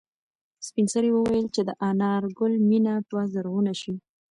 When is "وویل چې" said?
1.13-1.61